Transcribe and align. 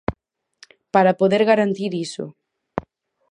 Para 0.93 1.17
poder 1.21 1.41
garantir 1.51 1.91
iso. 2.05 2.25